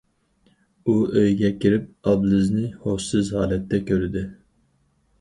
ئۇ 0.85 0.95
ئۆيگە 1.19 1.51
كىرىپ 1.65 2.09
ئابلىزنى 2.13 2.73
ھوشسىز 2.89 3.33
ھالەتتە 3.39 3.85
كۆردى. 3.93 4.29